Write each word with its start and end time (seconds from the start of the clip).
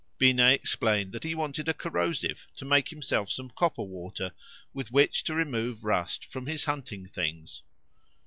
Binet 0.17 0.53
explained 0.55 1.11
that 1.11 1.23
he 1.23 1.35
wanted 1.35 1.69
a 1.69 1.75
corrosive 1.75 2.47
to 2.57 2.65
make 2.65 2.89
himself 2.89 3.29
some 3.29 3.51
copperwater 3.51 4.31
with 4.73 4.91
which 4.91 5.23
to 5.25 5.35
remove 5.35 5.83
rust 5.85 6.25
from 6.25 6.47
his 6.47 6.63
hunting 6.63 7.07
things. 7.07 7.61